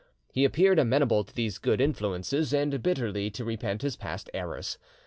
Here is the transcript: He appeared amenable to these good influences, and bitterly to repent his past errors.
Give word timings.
He 0.31 0.45
appeared 0.45 0.79
amenable 0.79 1.23
to 1.23 1.31
these 1.35 1.59
good 1.59 1.79
influences, 1.79 2.55
and 2.55 2.81
bitterly 2.81 3.29
to 3.29 3.45
repent 3.45 3.83
his 3.83 3.95
past 3.95 4.31
errors. 4.33 4.79